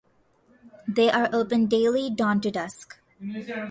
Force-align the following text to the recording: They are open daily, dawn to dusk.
They 0.87 1.11
are 1.11 1.29
open 1.31 1.67
daily, 1.67 2.09
dawn 2.09 2.41
to 2.41 2.49
dusk. 2.49 2.99